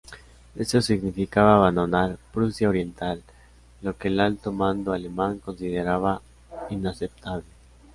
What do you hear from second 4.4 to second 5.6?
Mando alemán